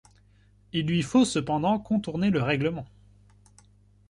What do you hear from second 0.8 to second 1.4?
lui faut